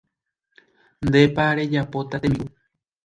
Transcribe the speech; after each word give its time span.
Ndépa 1.07 1.45
rejapóta 1.57 2.15
tembi'u. 2.21 2.47